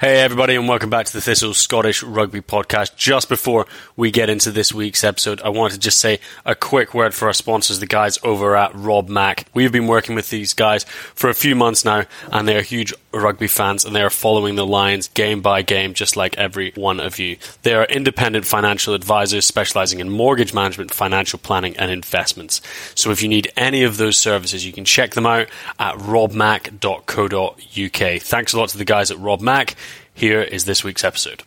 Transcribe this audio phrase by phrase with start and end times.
[0.00, 2.96] Hey, everybody, and welcome back to the Thistle Scottish Rugby Podcast.
[2.96, 6.94] Just before we get into this week's episode, I want to just say a quick
[6.94, 9.44] word for our sponsors, the guys over at Rob Mack.
[9.52, 12.94] We've been working with these guys for a few months now, and they are huge
[13.12, 16.98] rugby fans, and they are following the Lions game by game, just like every one
[16.98, 17.36] of you.
[17.62, 22.62] They are independent financial advisors specializing in mortgage management, financial planning, and investments.
[22.94, 28.22] So if you need any of those services, you can check them out at robmack.co.uk.
[28.22, 29.76] Thanks a lot to the guys at Rob Mack.
[30.14, 31.44] Here is this week's episode.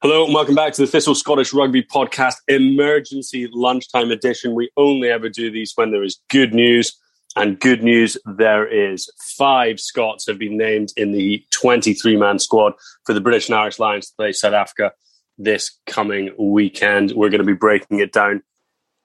[0.00, 4.54] Hello and welcome back to the Thistle Scottish Rugby Podcast Emergency Lunchtime Edition.
[4.54, 6.96] We only ever do these when there is good news,
[7.36, 9.10] and good news there is.
[9.36, 12.72] Five Scots have been named in the 23 man squad
[13.04, 14.92] for the British and Irish Lions to play South Africa
[15.38, 17.12] this coming weekend.
[17.12, 18.42] We're going to be breaking it down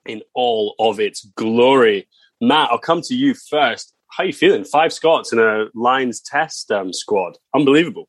[0.04, 2.08] in all of its glory.
[2.40, 3.94] Matt, I'll come to you first.
[4.10, 4.64] How are you feeling?
[4.64, 7.38] Five Scots in a Lions test um, squad.
[7.54, 8.08] Unbelievable.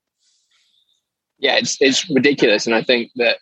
[1.37, 3.37] Yeah, it's it's ridiculous, and I think that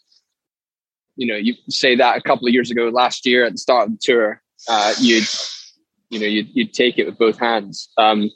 [1.16, 3.88] you know you say that a couple of years ago, last year at the start
[3.88, 5.28] of the tour, uh, you'd
[6.10, 7.90] you know you'd, you'd take it with both hands.
[7.98, 8.32] Um,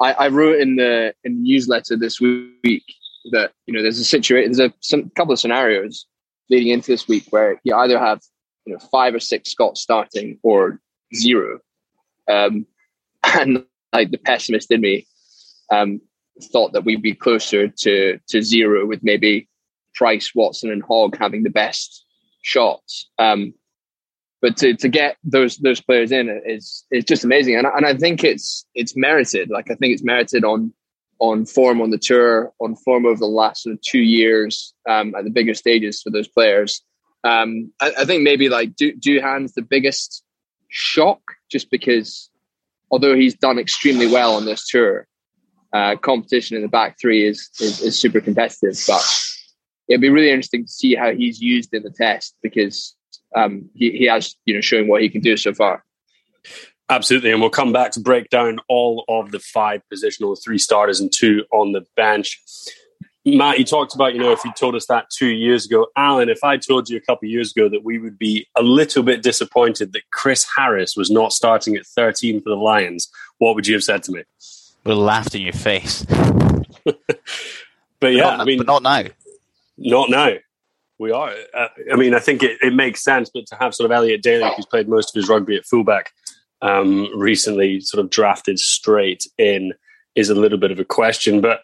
[0.00, 2.84] I, I wrote in the in the newsletter this week
[3.32, 6.06] that you know there's a situation, there's a some, couple of scenarios
[6.48, 8.20] leading into this week where you either have
[8.66, 10.80] you know five or six Scots starting or
[11.14, 11.60] zero,
[12.28, 12.66] um,
[13.22, 15.06] and like the pessimist in me
[15.70, 16.00] um,
[16.52, 19.48] thought that we'd be closer to to zero with maybe
[19.94, 22.04] Price, Watson, and Hogg having the best
[22.42, 23.10] shots.
[23.18, 23.54] Um,
[24.40, 27.94] but to, to get those those players in is is just amazing, and and I
[27.94, 29.50] think it's it's merited.
[29.50, 30.72] Like I think it's merited on
[31.20, 35.14] on form on the tour, on form over the last sort of two years um,
[35.14, 36.82] at the bigger stages for those players.
[37.22, 40.24] Um, I, I, think maybe like du- Duhan's the biggest
[40.68, 41.20] shock,
[41.50, 42.30] just because
[42.90, 45.06] although he's done extremely well on this tour,
[45.74, 48.82] uh, competition in the back three is, is, is super competitive.
[48.86, 49.04] But
[49.88, 52.96] it'd be really interesting to see how he's used in the test because
[53.36, 55.84] um, he, he has you know shown what he can do so far.
[56.90, 60.98] Absolutely, and we'll come back to break down all of the five positional, three starters
[60.98, 62.42] and two on the bench.
[63.24, 65.86] Matt, you talked about, you know, if you told us that two years ago.
[65.96, 68.62] Alan, if I told you a couple of years ago that we would be a
[68.62, 73.08] little bit disappointed that Chris Harris was not starting at 13 for the Lions,
[73.38, 74.24] what would you have said to me?
[74.84, 76.04] Would have laughed in your face.
[76.84, 76.96] but
[78.02, 79.04] yeah, not, I mean, but not now.
[79.78, 80.32] Not now.
[80.98, 81.34] We are.
[81.54, 84.22] Uh, I mean, I think it, it makes sense, but to have sort of Elliot
[84.22, 86.12] Daly, who's played most of his rugby at fullback,
[86.62, 89.72] um, recently sort of drafted straight in
[90.14, 91.40] is a little bit of a question.
[91.40, 91.60] But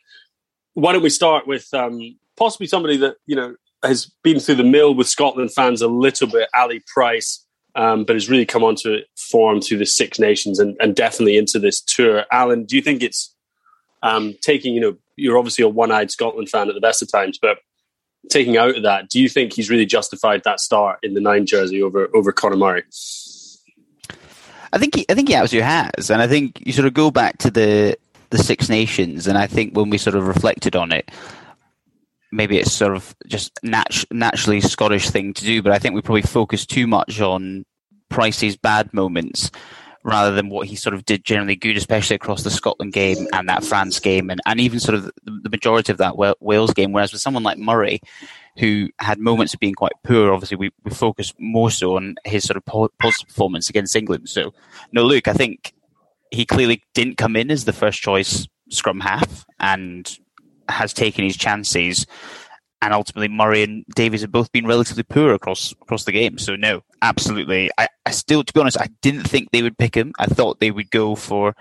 [0.74, 4.64] why don't we start with um, possibly somebody that you know has been through the
[4.64, 7.44] mill with Scotland fans a little bit, Ali Price,
[7.74, 11.58] um, but has really come onto form through the Six Nations and, and, definitely into
[11.58, 12.24] this tour.
[12.32, 13.34] Alan, do you think it's
[14.02, 17.38] um, taking you know you're obviously a one-eyed Scotland fan at the best of times,
[17.40, 17.58] but
[18.28, 21.46] taking out of that, do you think he's really justified that start in the nine
[21.46, 22.82] jersey over over Conor Murray?
[24.72, 27.10] I think he, I think he absolutely has, and I think you sort of go
[27.10, 27.96] back to the
[28.30, 31.10] the Six Nations, and I think when we sort of reflected on it,
[32.32, 36.02] maybe it's sort of just nat- naturally Scottish thing to do, but I think we
[36.02, 37.64] probably focus too much on
[38.10, 39.50] Pricey's bad moments
[40.02, 43.48] rather than what he sort of did generally good, especially across the Scotland game and
[43.48, 46.92] that France game, and, and even sort of the majority of that Wales game.
[46.92, 48.00] Whereas with someone like Murray,
[48.58, 52.44] who had moments of being quite poor, obviously we, we focus more so on his
[52.44, 54.28] sort of positive performance against England.
[54.28, 54.54] So,
[54.92, 55.74] no, Luke, I think
[56.30, 60.18] he clearly didn't come in as the first choice scrum half and
[60.68, 62.06] has taken his chances
[62.82, 66.38] and ultimately Murray and Davies have both been relatively poor across across the game.
[66.38, 67.70] So no, absolutely.
[67.78, 70.12] I, I still, to be honest, I didn't think they would pick him.
[70.18, 71.54] I thought they would go for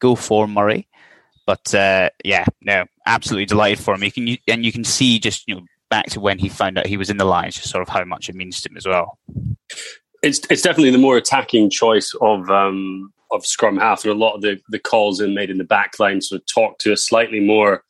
[0.00, 0.88] go for Murray,
[1.46, 4.02] but uh, yeah, no, absolutely delighted for him.
[4.02, 6.86] You can and you can see just you know back to when he found out
[6.86, 8.86] he was in the Lions, just sort of how much it means to him as
[8.86, 9.18] well.
[10.22, 14.34] It's it's definitely the more attacking choice of um, of scrum half, and a lot
[14.34, 16.96] of the the calls in made in the back line sort of talk to a
[16.96, 17.84] slightly more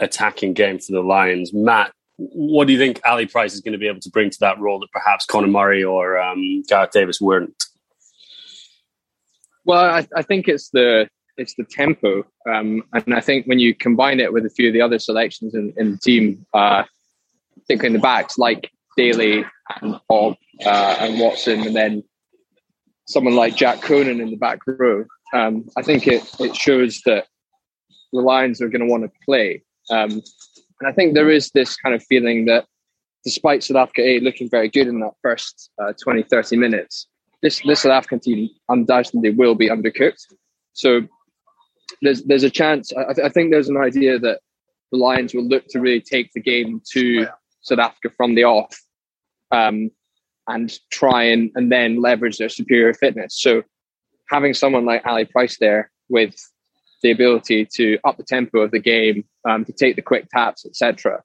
[0.00, 1.54] attacking game for the Lions.
[1.54, 4.38] Matt, what do you think Ali Price is going to be able to bring to
[4.40, 7.64] that role that perhaps Conor Murray or um, Gareth Davies weren't?
[9.64, 11.08] Well, I, I, think it's the
[11.38, 14.74] it's the tempo, um, and I think when you combine it with a few of
[14.74, 16.84] the other selections in, in the team, uh,
[17.66, 19.44] particularly in the backs like Daly
[19.80, 20.34] and Bob
[20.64, 22.02] uh, and Watson, and then
[23.06, 25.04] someone like Jack Conan in the back row,
[25.34, 27.26] um, I think it it shows that
[28.12, 29.62] the Lions are going to want to play.
[29.90, 30.22] Um,
[30.80, 32.66] and I think there is this kind of feeling that
[33.24, 37.08] despite South Africa A looking very good in that first uh, 20, 30 minutes,
[37.42, 40.22] this, this South African team undoubtedly will be undercooked.
[40.74, 41.02] So
[42.02, 42.92] there's there's a chance.
[42.92, 44.40] I, th- I, think there's an idea that
[44.92, 47.26] the Lions will look to really take the game to
[47.66, 48.80] South Africa from the off,
[49.50, 49.90] um,
[50.46, 53.40] and try and and then leverage their superior fitness.
[53.40, 53.62] So
[54.30, 56.36] having someone like Ali Price there with
[57.02, 60.64] the ability to up the tempo of the game, um, to take the quick taps,
[60.64, 61.22] etc.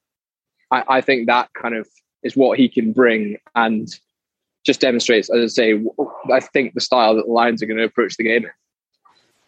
[0.70, 1.88] I, I, think that kind of
[2.22, 3.88] is what he can bring and
[4.64, 5.84] just demonstrates, as I say,
[6.32, 8.46] I think the style that the Lions are going to approach the game.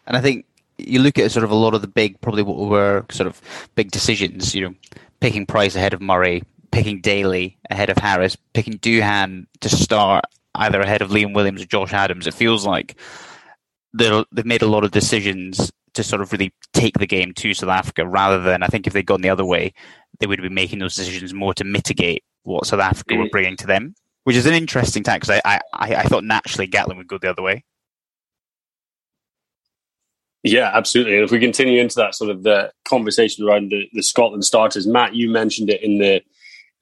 [0.07, 0.45] And I think
[0.77, 3.41] you look at sort of a lot of the big, probably what were sort of
[3.75, 4.75] big decisions, you know,
[5.19, 10.25] picking Price ahead of Murray, picking Daly ahead of Harris, picking Duhan to start
[10.55, 12.27] either ahead of Liam Williams or Josh Adams.
[12.27, 12.97] It feels like
[13.93, 17.69] they've made a lot of decisions to sort of really take the game to South
[17.69, 19.73] Africa rather than I think if they'd gone the other way,
[20.19, 23.67] they would be making those decisions more to mitigate what South Africa were bringing to
[23.67, 27.17] them, which is an interesting tack because I, I, I thought naturally Gatland would go
[27.17, 27.63] the other way.
[30.43, 31.15] Yeah, absolutely.
[31.15, 34.85] And if we continue into that sort of the conversation around the, the Scotland starters,
[34.85, 36.21] Matt, you mentioned it in the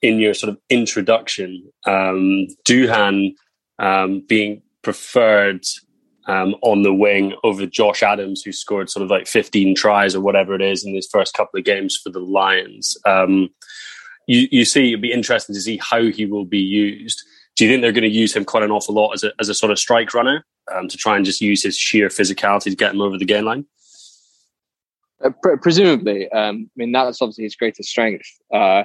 [0.04, 1.66] in your sort of introduction.
[1.86, 3.34] Um, Duhan
[3.78, 5.64] um, being preferred
[6.26, 10.20] um, on the wing over Josh Adams, who scored sort of like 15 tries or
[10.20, 12.98] whatever it is in his first couple of games for the Lions.
[13.06, 13.48] Um,
[14.26, 17.22] you, you see, it'd be interesting to see how he will be used.
[17.56, 19.48] Do you think they're going to use him quite an awful lot as a, as
[19.48, 22.76] a sort of strike runner um, to try and just use his sheer physicality to
[22.76, 23.64] get him over the game line?
[25.24, 28.26] Uh, pre- presumably, um, I mean that's obviously his greatest strength.
[28.52, 28.84] Uh,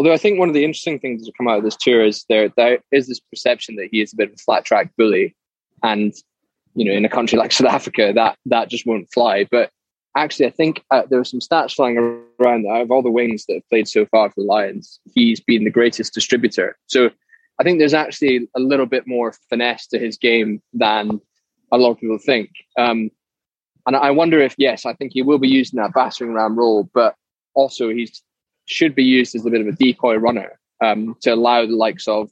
[0.00, 2.24] although I think one of the interesting things to come out of this tour is
[2.30, 5.36] there there is this perception that he is a bit of a flat track bully,
[5.82, 6.14] and
[6.74, 9.46] you know, in a country like South Africa, that that just won't fly.
[9.50, 9.68] But
[10.16, 13.10] actually, I think uh, there are some stats flying around that out of all the
[13.10, 16.78] wings that have played so far for the Lions, he's been the greatest distributor.
[16.86, 17.10] So
[17.60, 21.20] I think there's actually a little bit more finesse to his game than
[21.72, 22.48] a lot of people think.
[22.78, 23.10] Um,
[23.86, 26.58] and I wonder if, yes, I think he will be used in that battering ram
[26.58, 27.16] role, but
[27.54, 28.10] also he
[28.70, 32.06] should be used as a bit of a decoy runner um, to allow the likes
[32.06, 32.30] of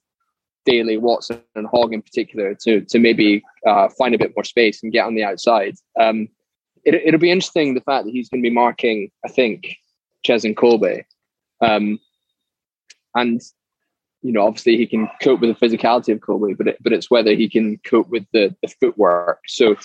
[0.64, 4.83] Daly, Watson, and Hogg in particular to to maybe uh, find a bit more space
[4.83, 5.75] and get on the outside.
[5.99, 6.28] Um,
[6.85, 9.76] it, will be interesting the fact that he's going to be marking, I think,
[10.26, 11.04] Cheslin Kolbe,
[11.61, 11.99] um,
[13.14, 13.40] and
[14.23, 17.11] you know, obviously he can cope with the physicality of Kolbe, but it, but it's
[17.11, 19.40] whether he can cope with the the footwork.
[19.47, 19.76] So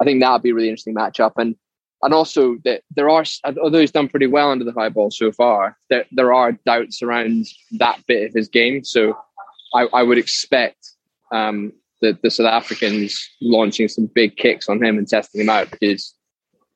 [0.00, 1.56] I think that'll be a really interesting matchup, and
[2.06, 3.24] and also that there are
[3.60, 7.02] although he's done pretty well under the high ball so far, there there are doubts
[7.02, 8.84] around that bit of his game.
[8.84, 9.18] So
[9.74, 10.92] I, I would expect
[11.32, 15.68] um, the, the South Africans launching some big kicks on him and testing him out
[15.72, 16.14] because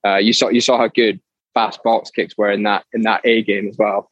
[0.05, 1.21] uh, you saw you saw how good
[1.55, 4.11] Faf's box kicks were in that in that A game as well.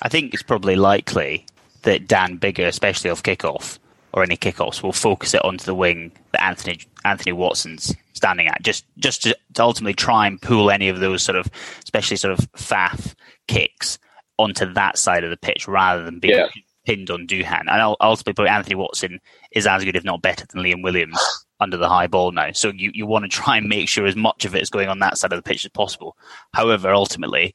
[0.00, 1.44] I think it's probably likely
[1.82, 3.78] that Dan Biggar, especially off kickoff
[4.14, 8.62] or any kickoffs, will focus it onto the wing that Anthony Anthony Watson's standing at,
[8.62, 11.50] just just to, to ultimately try and pull any of those sort of,
[11.84, 13.14] especially sort of Faf
[13.48, 13.98] kicks
[14.38, 16.46] onto that side of the pitch rather than being yeah.
[16.86, 17.64] pinned on Duhan.
[17.68, 19.20] And ultimately, Anthony Watson
[19.52, 21.18] is as good, if not better, than Liam Williams
[21.60, 22.52] under the high ball now.
[22.52, 24.88] So you, you want to try and make sure as much of it is going
[24.88, 26.16] on that side of the pitch as possible.
[26.52, 27.54] However, ultimately,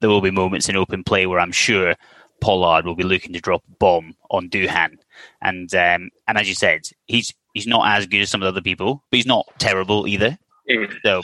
[0.00, 1.94] there will be moments in open play where I'm sure
[2.40, 4.98] Pollard will be looking to drop a bomb on Duhan.
[5.40, 8.50] And um, and as you said, he's he's not as good as some of the
[8.50, 10.36] other people, but he's not terrible either.
[10.68, 10.92] Mm.
[11.04, 11.22] So,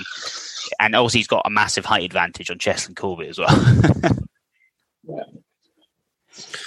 [0.79, 3.49] and also he's got a massive height advantage on Cheslin Kolbe as well.
[5.03, 5.25] yeah.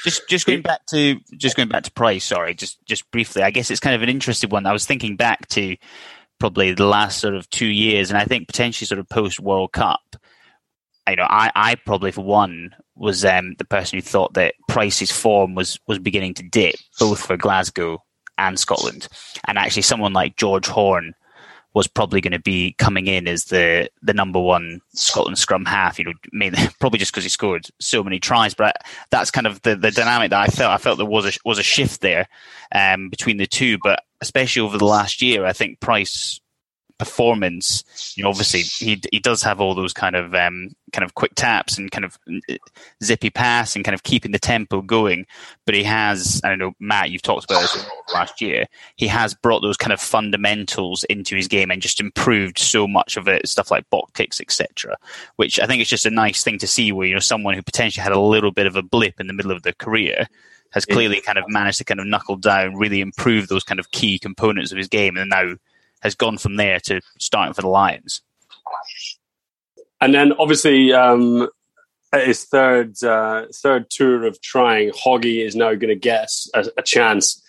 [0.04, 2.26] Just just going back to just going back to price.
[2.26, 3.42] Sorry, just just briefly.
[3.42, 4.66] I guess it's kind of an interesting one.
[4.66, 5.78] I was thinking back to
[6.40, 9.72] probably the last sort of two years, and I think potentially sort of post World
[9.72, 10.18] Cup.
[11.08, 15.12] You know, I, I probably for one was um, the person who thought that Price's
[15.12, 18.04] form was was beginning to dip, both for Glasgow
[18.38, 19.08] and Scotland.
[19.46, 21.14] And actually, someone like George Horne
[21.74, 25.98] was probably going to be coming in as the the number one Scotland scrum half.
[25.98, 28.54] You know, mainly, probably just because he scored so many tries.
[28.54, 28.78] But
[29.10, 30.72] that's kind of the, the dynamic that I felt.
[30.72, 32.28] I felt there was a was a shift there
[32.74, 33.78] um, between the two.
[33.84, 36.40] But especially over the last year, I think Price
[37.04, 37.84] performance,
[38.16, 41.36] you know, obviously he he does have all those kind of um, kind of quick
[41.36, 42.18] taps and kind of
[42.50, 42.56] uh,
[43.04, 45.26] zippy pass and kind of keeping the tempo going.
[45.66, 48.68] But he has, I don't know, Matt, you've talked about this last year.
[48.96, 53.18] He has brought those kind of fundamentals into his game and just improved so much
[53.18, 54.96] of it, stuff like box kicks, etc.
[55.36, 57.62] Which I think is just a nice thing to see, where you know someone who
[57.62, 60.28] potentially had a little bit of a blip in the middle of their career
[60.72, 63.92] has clearly kind of managed to kind of knuckle down, really improve those kind of
[63.92, 65.54] key components of his game, and now
[66.04, 68.22] has gone from there to starting for the Lions.
[70.02, 71.48] And then obviously um,
[72.14, 76.82] his third uh, third tour of trying, Hoggy is now going to get a, a,
[76.84, 77.42] chance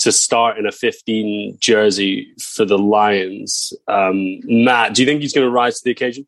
[0.00, 3.72] to start in a 15 jersey for the Lions.
[3.86, 6.26] Um, Matt, do you think he's going to rise to the occasion?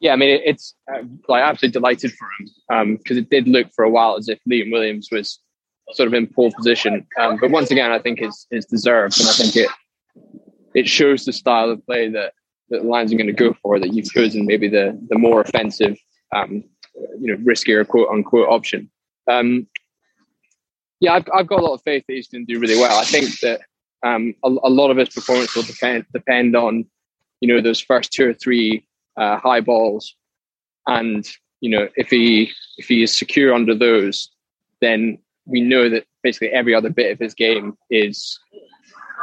[0.00, 3.68] Yeah, I mean it's uh, like absolutely delighted for him because um, it did look
[3.74, 5.40] for a while as if Liam Williams was
[5.92, 7.06] sort of in poor position.
[7.18, 9.70] Um, but once again, I think it's, is deserved, and I think it
[10.76, 12.34] it shows the style of play that
[12.68, 13.80] that Lions are going to go for.
[13.80, 15.98] That you've chosen maybe the the more offensive,
[16.34, 16.62] um,
[17.18, 18.90] you know, riskier quote unquote option.
[19.28, 19.66] Um,
[21.00, 22.98] yeah, I've, I've got a lot of faith that he's going to do really well.
[22.98, 23.62] I think that
[24.02, 26.84] um, a, a, lot of his performance will depend depend on
[27.40, 30.14] you know those first two or three uh, high balls,
[30.86, 31.26] and
[31.60, 34.30] you know if he if he is secure under those,
[34.82, 38.38] then we know that basically every other bit of his game is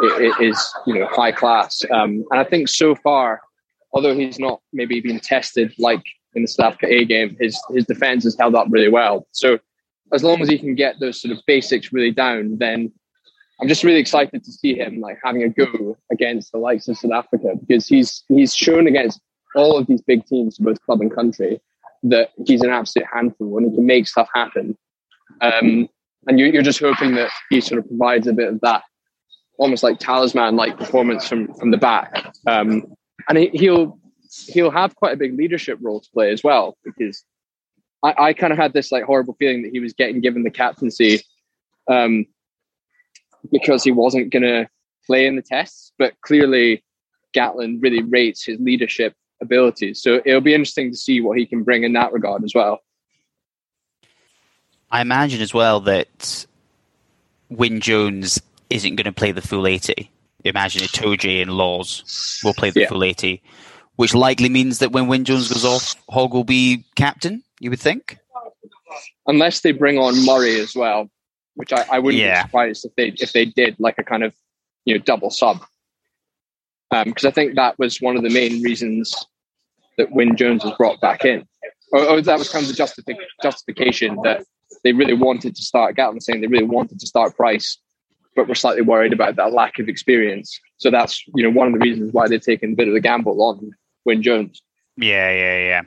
[0.01, 1.81] is you know high class.
[1.91, 3.41] Um, and I think so far,
[3.91, 6.03] although he's not maybe been tested like
[6.35, 9.27] in the South Africa A game, his his defense has held up really well.
[9.31, 9.59] So
[10.11, 12.91] as long as he can get those sort of basics really down, then
[13.61, 16.97] I'm just really excited to see him like having a go against the likes of
[16.97, 19.21] South Africa because he's he's shown against
[19.55, 21.61] all of these big teams, both club and country,
[22.03, 24.77] that he's an absolute handful and he can make stuff happen.
[25.41, 25.87] Um,
[26.27, 28.83] and you, are just hoping that he sort of provides a bit of that
[29.63, 32.33] almost like talisman like performance from from the back.
[32.45, 32.93] Um,
[33.29, 33.97] and he, he'll
[34.47, 37.23] he'll have quite a big leadership role to play as well because
[38.03, 40.51] I, I kind of had this like horrible feeling that he was getting given the
[40.51, 41.21] captaincy
[41.89, 42.25] um,
[43.51, 44.67] because he wasn't going to
[45.07, 46.83] play in the tests, but clearly
[47.33, 50.01] Gatland really rates his leadership abilities.
[50.01, 52.79] So it'll be interesting to see what he can bring in that regard as well.
[54.91, 56.45] I imagine as well that
[57.49, 58.41] Wyn Jones
[58.73, 60.09] isn't going to play the full 80.
[60.45, 62.89] Imagine Itoje and Lawes will play the yeah.
[62.89, 63.41] full 80,
[63.95, 67.79] which likely means that when Wyn Jones goes off, Hogg will be captain, you would
[67.79, 68.17] think?
[69.27, 71.09] Unless they bring on Murray as well,
[71.55, 72.43] which I, I wouldn't yeah.
[72.43, 74.33] be surprised if they if they did like a kind of
[74.85, 75.63] you know double sub.
[76.91, 79.15] Because um, I think that was one of the main reasons
[79.97, 81.47] that Wyn Jones was brought back in.
[81.91, 84.43] Or, or that was kind of the justific- justification that
[84.83, 87.77] they really wanted to start Gatland saying they really wanted to start Price
[88.35, 90.59] but we're slightly worried about that lack of experience.
[90.77, 92.99] So that's you know one of the reasons why they've taken a bit of the
[92.99, 93.71] gamble on
[94.05, 94.61] Wyn Jones.
[94.97, 95.81] Yeah, yeah, yeah.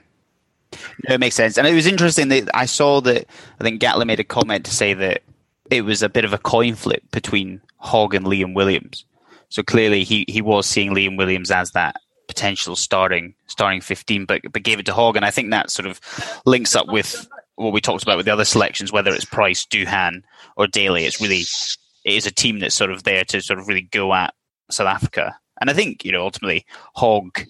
[1.09, 1.57] No, it makes sense.
[1.59, 3.27] And it was interesting that I saw that
[3.61, 5.23] I think Gatland made a comment to say that
[5.71, 9.05] it was a bit of a coin flip between Hogg and Liam Williams.
[9.49, 14.43] So clearly he, he was seeing Liam Williams as that potential starting starting fifteen, but
[14.51, 16.01] but gave it to Hogg, and I think that sort of
[16.45, 20.23] links up with what we talked about with the other selections, whether it's Price, Duhan,
[20.57, 21.05] or Daly.
[21.05, 21.45] It's really
[22.07, 24.33] it is a team that's sort of there to sort of really go at
[24.71, 25.37] South Africa.
[25.61, 27.45] And I think, you know, ultimately Hogg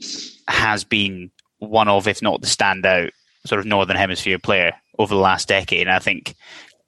[0.48, 3.10] has been one of, if not the standout
[3.44, 5.82] sort of Northern Hemisphere player over the last decade.
[5.82, 6.34] And I think,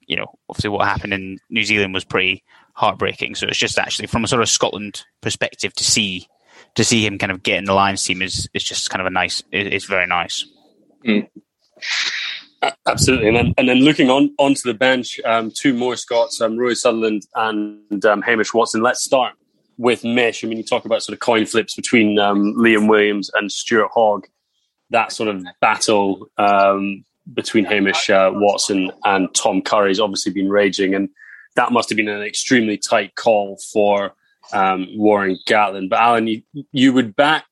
[0.07, 3.35] you know, obviously what happened in New Zealand was pretty heartbreaking.
[3.35, 6.27] So it's just actually from a sort of Scotland perspective to see
[6.75, 9.07] to see him kind of get in the Lions team is is just kind of
[9.07, 9.43] a nice.
[9.51, 10.45] It's very nice.
[11.05, 11.27] Mm.
[12.87, 16.57] Absolutely, and then and then looking on onto the bench, um, two more Scots, um,
[16.57, 18.81] Rory Sutherland and um, Hamish Watson.
[18.81, 19.33] Let's start
[19.77, 20.43] with Mish.
[20.43, 23.91] I mean, you talk about sort of coin flips between um, Liam Williams and Stuart
[23.93, 24.27] Hogg.
[24.89, 30.49] That sort of battle um, between Hamish uh, Watson and Tom Curry has obviously been
[30.49, 31.09] raging, and
[31.55, 34.13] that must have been an extremely tight call for
[34.51, 35.89] um, Warren Gatland.
[35.89, 37.45] But Alan, you, you would back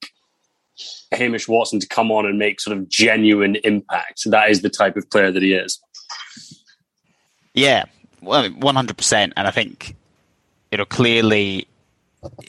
[1.12, 4.24] Hamish Watson to come on and make sort of genuine impact.
[4.25, 5.79] That is the type of player that he is.
[7.53, 7.86] Yeah,
[8.22, 9.34] well, one hundred percent.
[9.36, 9.96] And I think
[10.72, 11.67] you know clearly,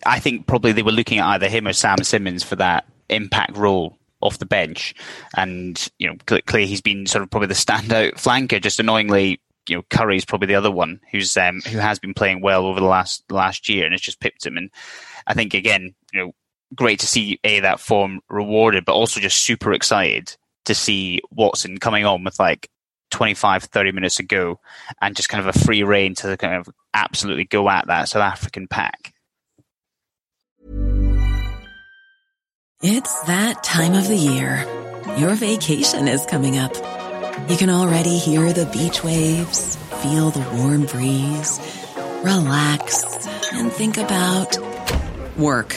[0.05, 3.57] I think probably they were looking at either him or Sam Simmonds for that impact
[3.57, 4.95] role off the bench,
[5.37, 8.61] and you know clearly he's been sort of probably the standout flanker.
[8.61, 12.41] Just annoyingly, you know Curry's probably the other one who's um, who has been playing
[12.41, 14.57] well over the last last year, and it's just pipped him.
[14.57, 14.71] And
[15.27, 16.33] I think again, you know
[16.75, 21.79] great to see a that form rewarded, but also just super excited to see Watson
[21.79, 22.69] coming on with like
[23.11, 24.61] 25, 30 minutes ago
[25.01, 28.23] and just kind of a free reign to kind of absolutely go at that South
[28.23, 29.15] African pack.
[32.81, 34.65] It's that time of the year.
[35.17, 36.75] Your vacation is coming up.
[37.51, 41.59] You can already hear the beach waves, feel the warm breeze,
[42.23, 44.59] relax, and think about
[45.37, 45.77] work.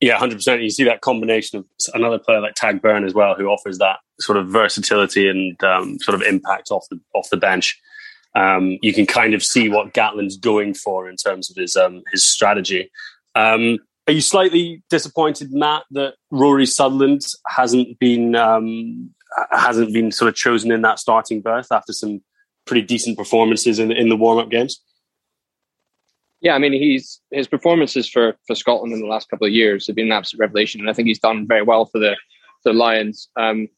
[0.00, 0.62] Yeah, hundred percent.
[0.62, 3.98] You see that combination of another player like Tadhg Beirne as well, who offers that
[4.20, 7.78] sort of versatility and um, sort of impact off the off the bench.
[8.34, 12.02] Um, you can kind of see what Gatland's going for in terms of his um,
[12.12, 12.90] his strategy.
[13.34, 19.10] Um, are you slightly disappointed, Matt, that Rory Sutherland hasn't been um,
[19.50, 22.22] hasn't been sort of chosen in that starting berth after some
[22.66, 24.80] pretty decent performances in in the warm up games?
[26.40, 29.86] Yeah, I mean, he's his performances for for Scotland in the last couple of years
[29.86, 32.16] have been an absolute revelation, and I think he's done very well for the
[32.64, 33.28] the Lions.
[33.36, 33.68] Um,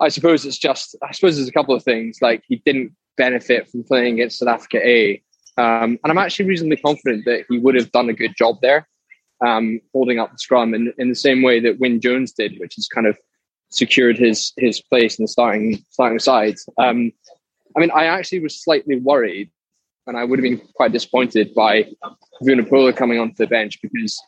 [0.00, 3.68] I suppose it's just I suppose there's a couple of things like he didn't benefit
[3.68, 5.22] from playing against South Africa A,
[5.56, 8.86] um, and I'm actually reasonably confident that he would have done a good job there,
[9.44, 12.74] um, holding up the scrum in, in the same way that Wyn Jones did, which
[12.76, 13.16] has kind of
[13.70, 16.56] secured his his place in the starting starting side.
[16.76, 17.12] Um,
[17.74, 19.50] I mean, I actually was slightly worried
[20.08, 21.86] and I would have been quite disappointed by
[22.42, 24.18] Vunipola coming onto the bench because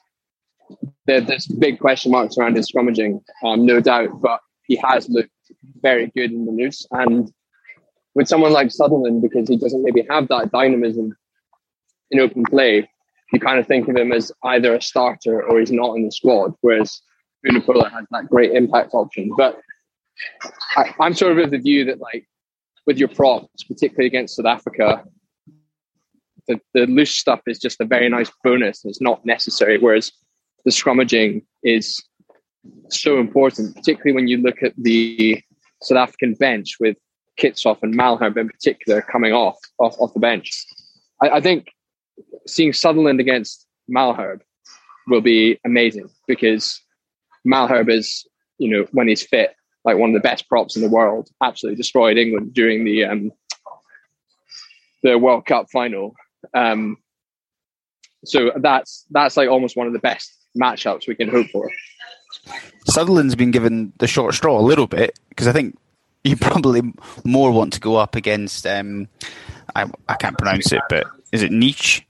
[1.07, 5.31] there, there's big question marks around his scrummaging, um, no doubt, but he has looked
[5.81, 6.87] very good in the loose.
[6.91, 7.33] And
[8.15, 11.17] with someone like Sutherland, because he doesn't maybe have that dynamism
[12.11, 12.89] in open play,
[13.33, 16.13] you kind of think of him as either a starter or he's not in the
[16.13, 17.01] squad, whereas
[17.47, 19.33] Vunipola has that great impact option.
[19.35, 19.59] But
[20.77, 22.29] I, I'm sort of of the view that, like,
[22.87, 25.05] with your props, particularly against South Africa,
[26.51, 28.85] the, the loose stuff is just a very nice bonus.
[28.85, 29.79] It's not necessary.
[29.79, 30.11] Whereas
[30.65, 32.03] the scrummaging is
[32.89, 35.41] so important, particularly when you look at the
[35.83, 36.97] South African bench with
[37.39, 40.51] Kitshoff and Malherbe in particular coming off off, off the bench.
[41.23, 41.69] I, I think
[42.47, 44.41] seeing Sutherland against Malherbe
[45.07, 46.81] will be amazing because
[47.47, 48.27] Malherbe is,
[48.59, 51.31] you know, when he's fit, like one of the best props in the world.
[51.43, 53.33] Absolutely destroyed England during the um,
[55.03, 56.15] the World Cup final.
[56.55, 56.97] Um,
[58.25, 61.71] so that's that's like almost one of the best matchups we can hope for.
[62.87, 65.77] Sutherland's been given the short straw a little bit because I think
[66.25, 66.83] you probably
[67.25, 68.67] more want to go up against.
[68.67, 69.09] Um,
[69.75, 72.05] I, I can't pronounce it, but is it Nietzsche?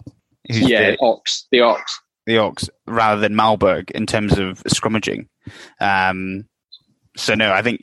[0.49, 5.29] Yeah, the, Ox, the Ox, the Ox, rather than Malberg in terms of scrummaging.
[5.81, 6.47] Um,
[7.17, 7.81] so no, I think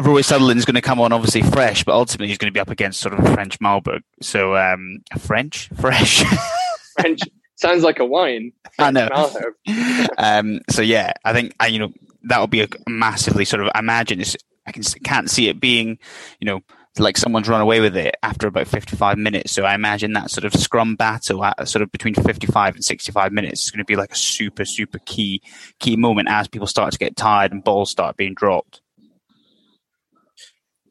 [0.00, 2.70] Rory Sutherland's going to come on obviously fresh, but ultimately he's going to be up
[2.70, 4.02] against sort of a French Malbec.
[4.20, 6.22] So um, French, fresh,
[6.98, 7.20] French
[7.56, 8.52] sounds like a wine.
[8.78, 9.08] I know.
[10.18, 11.92] um, so yeah, I think you know
[12.24, 13.70] that will be a massively sort of.
[13.74, 14.36] I imagine it's.
[14.66, 15.98] I can, can't see it being,
[16.38, 16.60] you know,
[16.98, 19.52] like someone's run away with it after about 55 minutes.
[19.52, 23.32] So I imagine that sort of scrum battle at sort of between 55 and 65
[23.32, 25.42] minutes is going to be like a super, super key,
[25.78, 28.80] key moment as people start to get tired and balls start being dropped.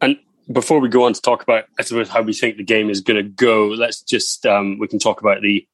[0.02, 0.18] And
[0.52, 3.02] before we go on to talk about, I suppose, how we think the game is
[3.02, 5.68] going to go, let's just, um, we can talk about the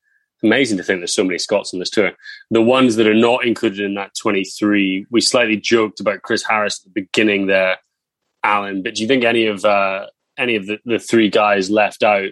[0.44, 2.12] amazing to think there's so many Scots on this tour.
[2.52, 6.80] The ones that are not included in that 23, we slightly joked about Chris Harris
[6.80, 7.78] at the beginning there,
[8.44, 10.06] Alan, but do you think any of uh,
[10.38, 12.30] any of the, the three guys left out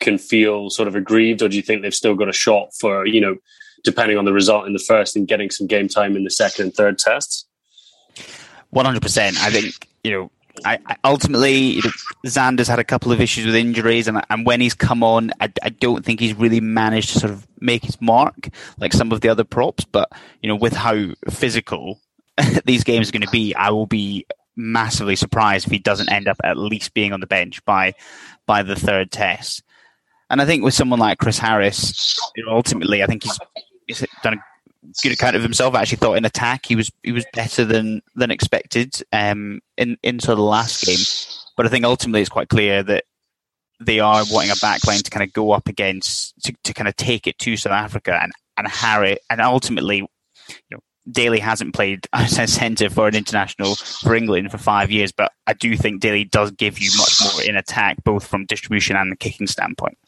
[0.00, 3.06] can feel sort of aggrieved, or do you think they've still got a shot for,
[3.06, 3.36] you know,
[3.84, 6.64] depending on the result in the first and getting some game time in the second
[6.64, 7.46] and third tests?
[8.74, 9.18] 100%.
[9.18, 10.30] I think, you know,
[10.64, 11.80] I, I ultimately,
[12.26, 15.52] Zander's had a couple of issues with injuries, and, and when he's come on, I,
[15.62, 19.20] I don't think he's really managed to sort of make his mark like some of
[19.20, 19.84] the other props.
[19.84, 20.10] But
[20.40, 22.00] you know, with how physical
[22.64, 26.28] these games are going to be, I will be massively surprised if he doesn't end
[26.28, 27.94] up at least being on the bench by
[28.46, 29.62] by the third test.
[30.30, 33.38] And I think with someone like Chris Harris, you know, ultimately, I think he's,
[33.86, 34.44] he's done a
[35.02, 35.74] good account of himself.
[35.74, 39.96] I actually thought in attack he was he was better than than expected um, in
[40.02, 40.98] in sort of the last game.
[41.56, 43.04] But I think ultimately it's quite clear that
[43.80, 46.96] they are wanting a backline to kind of go up against to, to kind of
[46.96, 52.06] take it to South Africa and and Harry and ultimately, you know, Daly hasn't played
[52.12, 56.00] as a centre for an international for England for five years, but I do think
[56.00, 59.98] Daly does give you much more in attack, both from distribution and the kicking standpoint.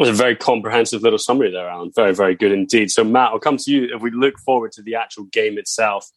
[0.00, 1.92] Was a very comprehensive little summary there, Alan.
[1.94, 2.90] Very, very good indeed.
[2.90, 3.94] So, Matt, I'll come to you.
[3.94, 6.08] If we look forward to the actual game itself,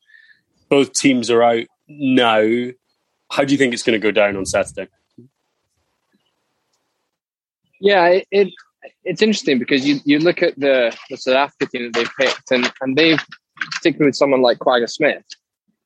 [0.69, 2.71] both teams are out now.
[3.29, 4.87] How do you think it's going to go down on Saturday?
[7.81, 8.53] Yeah, it, it
[9.03, 12.51] it's interesting because you, you look at the, the South Africa team that they've picked,
[12.51, 13.19] and, and they've,
[13.75, 15.25] particularly with someone like Kwagga Smith,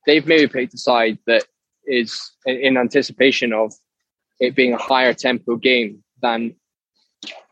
[0.06, 1.46] they've maybe picked a side that
[1.84, 3.72] is in anticipation of
[4.38, 6.54] it being a higher tempo game than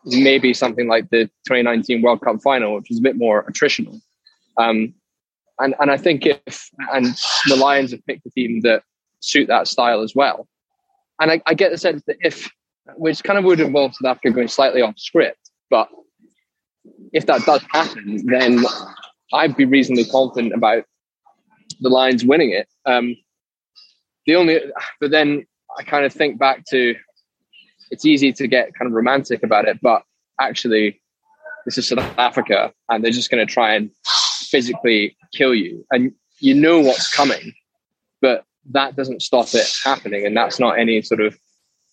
[0.04, 4.00] maybe something like the 2019 World Cup final, which was a bit more attritional.
[4.58, 4.94] Um,
[5.58, 7.06] and and I think if and
[7.46, 8.82] the Lions have picked a team that
[9.20, 10.46] suit that style as well.
[11.20, 12.50] And I, I get the sense that if
[12.96, 15.88] which kind of would involve South Africa going slightly off script, but
[17.12, 18.64] if that does happen, then
[19.32, 20.84] I'd be reasonably confident about
[21.80, 22.68] the Lions winning it.
[22.84, 23.16] Um,
[24.26, 24.60] the only,
[25.00, 25.46] but then
[25.78, 26.94] I kind of think back to
[27.90, 30.02] it's easy to get kind of romantic about it, but
[30.40, 31.00] actually,
[31.64, 33.90] this is South Africa, and they're just going to try and
[34.48, 37.52] physically kill you, and you know what's coming,
[38.20, 41.38] but that doesn't stop it happening, and that's not any sort of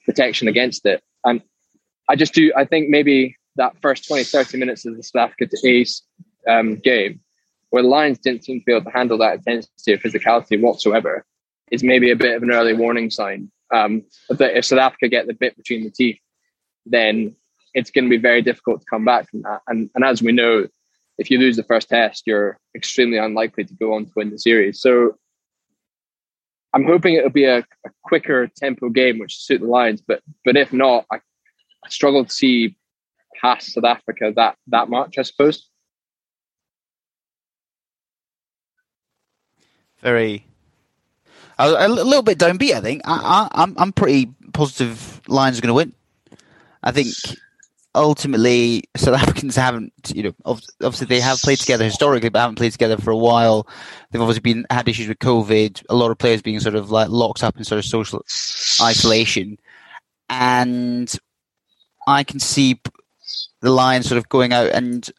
[0.06, 1.02] protection against it.
[1.24, 1.42] And
[2.10, 5.48] I just do, I think maybe that first 20, 30 minutes of the South Africa
[5.48, 6.02] to Ace
[6.48, 7.20] um, game,
[7.70, 11.26] where the Lions didn't seem to be able to handle that intensity or physicality whatsoever,
[11.72, 15.34] is maybe a bit of an early warning sign um, if South Africa get the
[15.34, 16.20] bit between the teeth,
[16.86, 17.36] then
[17.74, 19.62] it's going to be very difficult to come back from that.
[19.68, 20.68] And, and as we know,
[21.18, 24.40] if you lose the first test, you're extremely unlikely to go on to win the
[24.40, 24.82] series.
[24.82, 25.18] So
[26.74, 30.02] I'm hoping it'll be a, a quicker tempo game, which suit the Lions.
[30.02, 32.76] But but if not, I, I struggle to see
[33.40, 35.18] past South Africa that that much.
[35.18, 35.70] I suppose.
[40.02, 40.46] Very
[41.60, 42.74] a, a little bit downbeat.
[42.74, 45.94] I think I, I, I'm I'm pretty positive Lions are going to win.
[46.84, 47.08] I think
[47.96, 52.72] ultimately South Africans haven't, you know, obviously they have played together historically, but haven't played
[52.72, 53.68] together for a while.
[54.12, 55.84] They've obviously been had issues with COVID.
[55.90, 58.26] A lot of players being sort of like locked up in sort of social
[58.82, 59.58] isolation,
[60.30, 61.14] and
[62.08, 62.80] I can see
[63.62, 65.10] the Lions sort of going out and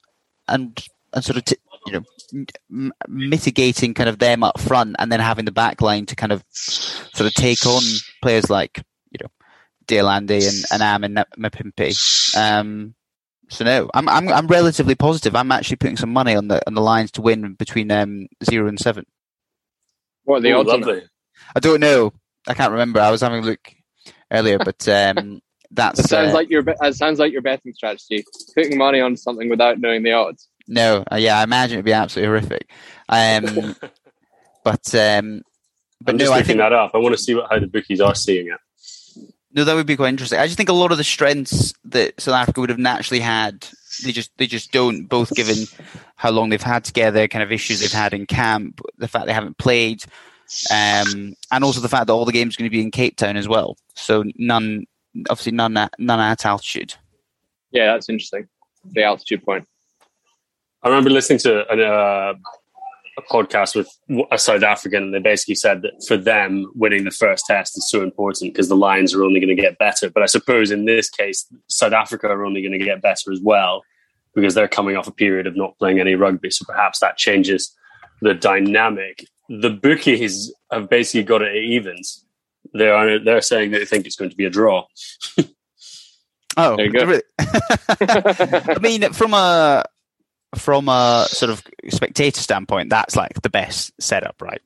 [0.48, 5.10] and and sort of t- you know m- mitigating kind of them up front and
[5.10, 7.82] then having the back line to kind of sort of take on
[8.22, 9.30] players like, you know,
[9.86, 12.36] de Allende and, and Am and Mapimpi.
[12.36, 12.94] Um,
[13.48, 15.36] so no, I'm, I'm, I'm relatively positive.
[15.36, 18.68] I'm actually putting some money on the, on the Lions to win between, um, zero
[18.68, 19.04] and seven.
[20.24, 20.68] What are the odds?
[20.68, 21.02] Lovely.
[21.54, 22.12] I don't know.
[22.48, 23.00] I can't remember.
[23.00, 23.72] I was having a look
[24.30, 25.40] earlier, but, um,
[25.74, 28.24] that's it sounds uh, like your it sounds like your betting strategy.
[28.54, 30.48] Putting money on something without knowing the odds.
[30.66, 32.70] No, uh, yeah, I imagine it'd be absolutely horrific.
[33.08, 33.76] Um,
[34.64, 35.42] but um,
[36.00, 36.92] but I'm no, I think that up.
[36.94, 38.60] I want to see what, how the bookies are seeing it.
[39.52, 40.38] No, that would be quite interesting.
[40.38, 43.66] I just think a lot of the strengths that South Africa would have naturally had,
[44.02, 45.06] they just they just don't.
[45.06, 45.66] Both given
[46.16, 49.32] how long they've had together, kind of issues they've had in camp, the fact they
[49.32, 50.04] haven't played,
[50.70, 53.16] um, and also the fact that all the games are going to be in Cape
[53.16, 53.76] Town as well.
[53.94, 54.86] So none,
[55.30, 56.94] obviously none at, none at altitude.
[57.70, 58.48] Yeah, that's interesting.
[58.84, 59.66] The altitude point.
[60.84, 62.34] I remember listening to an, uh,
[63.16, 63.88] a podcast with
[64.30, 67.88] a South African, and they basically said that for them, winning the first test is
[67.88, 70.10] so important because the Lions are only going to get better.
[70.10, 73.40] But I suppose in this case, South Africa are only going to get better as
[73.40, 73.82] well
[74.34, 76.50] because they're coming off a period of not playing any rugby.
[76.50, 77.74] So perhaps that changes
[78.20, 79.26] the dynamic.
[79.48, 82.26] The bookies have basically got it at evens.
[82.74, 84.84] They are they're saying that they think it's going to be a draw.
[86.56, 87.20] oh, There you go.
[87.38, 89.84] I mean, from a
[90.54, 94.60] from a sort of spectator standpoint, that's like the best setup, right?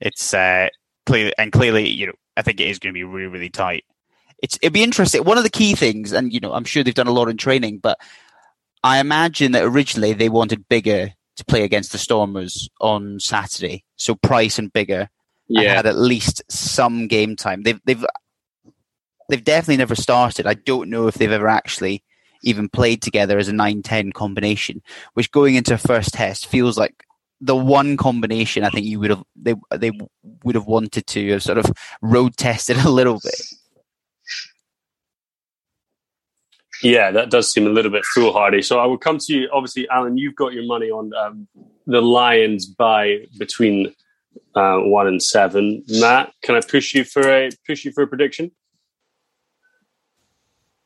[0.00, 0.68] It's uh,
[1.06, 3.84] clearly and clearly, you know, I think it is going to be really, really tight.
[4.42, 5.24] It's it'd be interesting.
[5.24, 7.36] One of the key things, and you know, I'm sure they've done a lot in
[7.36, 7.98] training, but
[8.84, 14.14] I imagine that originally they wanted Biggar to play against the Stormers on Saturday, so
[14.14, 15.08] Price and Biggar
[15.48, 15.74] Yeah.
[15.74, 17.62] had at least some game time.
[17.62, 18.04] They've they've
[19.28, 20.46] they've definitely never started.
[20.46, 22.02] I don't know if they've ever actually
[22.42, 24.82] even played together as a 9-10 combination,
[25.14, 27.04] which going into a first test feels like
[27.40, 29.92] the one combination I think you would have they they
[30.42, 31.66] would have wanted to have sort of
[32.02, 33.40] road tested a little bit.
[36.82, 38.62] Yeah, that does seem a little bit foolhardy.
[38.62, 39.48] So I will come to you.
[39.52, 41.48] Obviously, Alan, you've got your money on um,
[41.86, 43.92] the Lions by between
[44.54, 45.82] uh, one and seven.
[45.88, 48.52] Matt, can I push you for a push you for a prediction?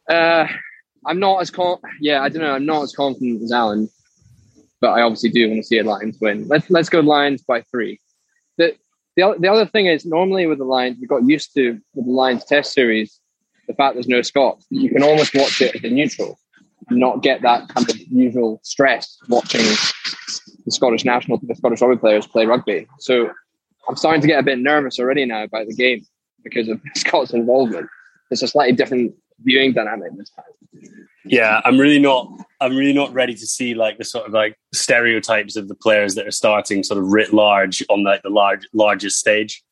[0.09, 0.47] Uh,
[1.07, 1.79] I'm not as con.
[2.01, 2.55] Yeah, I don't know.
[2.55, 3.89] I'm not as confident as Alan,
[4.81, 6.47] but I obviously do want to see a Lions win.
[6.49, 8.01] Let's let's go Lions by three.
[8.59, 8.75] The
[9.17, 12.13] the the other thing is normally with the Lions, we got used to with the
[12.13, 13.19] Lions Test series,
[13.67, 14.67] the fact there's no Scots.
[14.71, 16.39] You can almost watch it as a neutral,
[16.91, 19.63] not get that kind of usual stress watching
[20.65, 22.87] the Scottish national, the Scottish rugby players play rugby.
[22.99, 23.31] So
[23.89, 26.05] I'm starting to get a bit nervous already now about the game
[26.45, 27.89] because of Scots' involvement.
[28.31, 30.45] It's a slightly different viewing dynamic this time.
[31.25, 32.29] Yeah, I'm really not.
[32.61, 36.15] I'm really not ready to see like the sort of like stereotypes of the players
[36.17, 39.63] that are starting sort of writ large on like the large largest stage.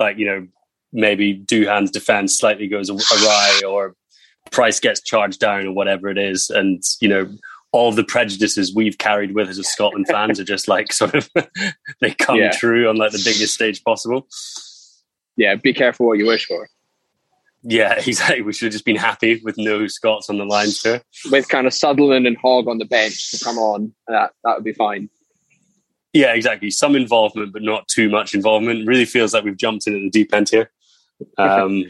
[0.00, 0.46] Like you know,
[0.92, 3.94] maybe Duhan's defense slightly goes awry, or
[4.50, 7.28] Price gets charged down, or whatever it is, and you know.
[7.72, 11.28] All the prejudices we've carried with us as Scotland fans are just like sort of
[12.00, 12.50] they come Yeah.
[12.52, 14.26] true on like the biggest stage possible.
[15.36, 16.70] Yeah, be careful what you wish for.
[17.68, 18.42] Yeah, exactly.
[18.42, 21.00] We should have just been happy with no Scots on the Lions tour.
[21.30, 24.64] With kind of Sutherland and Hogg on the bench to come on, that that would
[24.64, 25.10] be fine.
[26.12, 26.70] Yeah, exactly.
[26.70, 28.86] Some involvement, but not too much involvement.
[28.86, 30.70] Really feels like we've jumped in at the deep end here.
[31.38, 31.84] Um,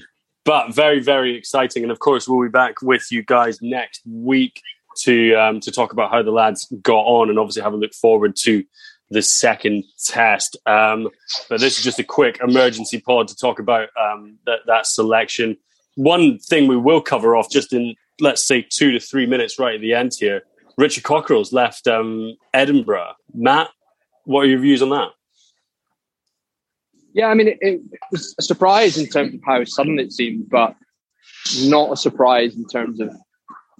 [0.44, 1.82] but very, very exciting.
[1.82, 4.62] And of course, we'll be back with you guys next week
[4.98, 7.92] to um, to talk about how the lads got on and obviously have a look
[7.92, 8.62] forward to
[9.10, 10.56] the second test.
[10.66, 11.08] Um,
[11.48, 15.56] but this is just a quick emergency pod to talk about um, that that selection.
[15.94, 19.74] One thing we will cover off just in let's say two to three minutes right
[19.74, 20.42] at the end here.
[20.78, 23.12] Richard Cockerill's left um, Edinburgh.
[23.34, 23.70] Matt,
[24.24, 25.10] what are your views on that?
[27.12, 27.80] Yeah, I mean, it, it
[28.12, 30.74] was a surprise in terms of how sudden it seemed, but
[31.62, 33.14] not a surprise in terms of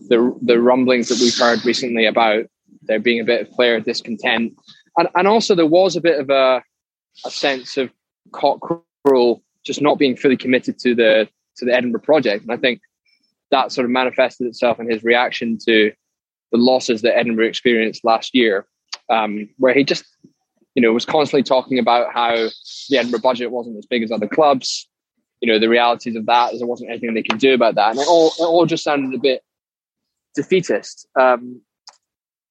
[0.08, 2.44] the the rumblings that we've heard recently about
[2.82, 4.54] there being a bit of player discontent,
[4.96, 6.62] and and also there was a bit of a
[7.24, 7.90] a sense of
[8.32, 12.80] Cockerill just not being fully committed to the to the Edinburgh project, and I think
[13.50, 15.92] that sort of manifested itself in his reaction to
[16.52, 18.66] the losses that Edinburgh experienced last year,
[19.10, 20.04] um, where he just
[20.74, 22.34] you know was constantly talking about how
[22.88, 24.88] the Edinburgh budget wasn't as big as other clubs.
[25.40, 27.90] You know the realities of that is there wasn't anything they could do about that,
[27.90, 29.42] and it all it all just sounded a bit
[30.34, 31.06] defeatist.
[31.18, 31.62] Um,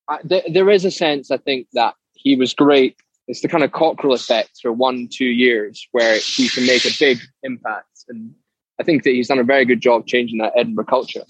[0.07, 2.97] I, there is a sense I think that he was great.
[3.27, 6.95] It's the kind of Cockerill effect for one two years where he can make a
[6.99, 8.33] big impact, and
[8.79, 11.23] I think that he's done a very good job changing that Edinburgh culture.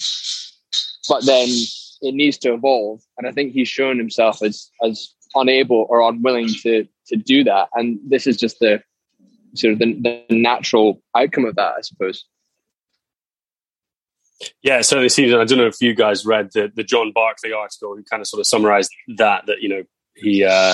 [1.08, 1.48] But then
[2.02, 6.50] it needs to evolve, and I think he's shown himself as as unable or unwilling
[6.64, 8.82] to to do that, and this is just the
[9.54, 9.94] sort of the,
[10.30, 12.26] the natural outcome of that, I suppose.
[14.62, 15.34] Yeah, certainly seems.
[15.34, 18.28] I don't know if you guys read the, the John Barclay article, who kind of
[18.28, 19.46] sort of summarized that.
[19.46, 19.84] That you know
[20.16, 20.74] he uh,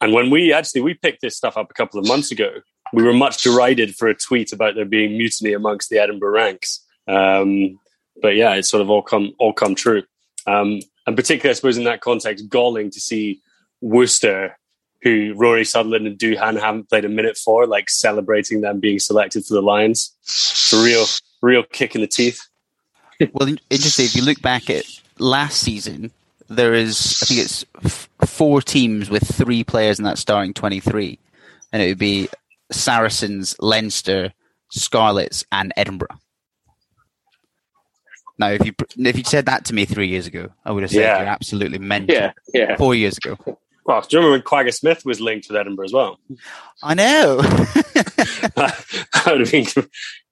[0.00, 2.50] and when we actually we picked this stuff up a couple of months ago,
[2.92, 6.84] we were much derided for a tweet about there being mutiny amongst the Edinburgh ranks.
[7.08, 7.78] Um,
[8.20, 10.02] but yeah, it's sort of all come all come true.
[10.46, 13.40] Um, and particularly, I suppose, in that context, galling to see
[13.80, 14.56] Worcester,
[15.02, 19.44] who Rory Sutherland and Duhan haven't played a minute for, like celebrating them being selected
[19.44, 20.14] for the Lions.
[20.22, 21.04] It's a real,
[21.42, 22.40] real kick in the teeth.
[23.32, 24.04] Well, interesting.
[24.04, 24.84] If you look back at
[25.18, 26.10] last season,
[26.48, 31.18] there is, I think it's f- four teams with three players in that starting 23.
[31.72, 32.28] And it would be
[32.70, 34.32] Saracens, Leinster,
[34.70, 36.16] Scarlets, and Edinburgh.
[38.38, 40.90] Now, if you if you said that to me three years ago, I would have
[40.90, 41.18] said Yeah.
[41.20, 42.14] you're absolutely mental.
[42.14, 42.76] Yeah, yeah.
[42.76, 43.38] Four years ago,
[43.86, 46.18] Well, do you remember when Kwagga Smith was linked with Edinburgh as well?
[46.82, 47.38] I know.
[48.56, 49.64] I would have been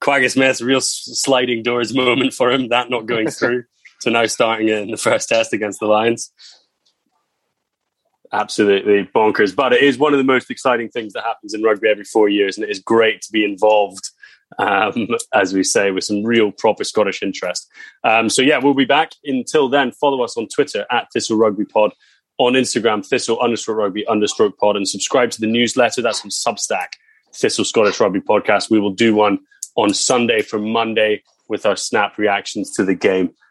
[0.03, 3.64] Kwagga Smith's real sliding doors moment for him, that not going through.
[4.05, 6.31] So now starting in the first test against the Lions.
[8.33, 9.55] Absolutely bonkers.
[9.57, 12.29] But it is one of the most exciting things that happens in rugby every four
[12.29, 14.11] years, and it is great to be involved
[14.59, 17.69] um, as we say, with some real proper Scottish interest.
[18.05, 19.12] Um, so yeah, we'll be back.
[19.25, 21.93] Until then, follow us on Twitter at Thistle Rugby Pod
[22.38, 26.03] on Instagram, Thistle understroke rugby understroke pod, and subscribe to the newsletter.
[26.03, 26.88] That's on Substack,
[27.35, 28.71] Thistle Scottish Rugby Podcast.
[28.71, 29.38] We will do one
[29.77, 33.35] on Sunday for Monday with our snap reactions to the game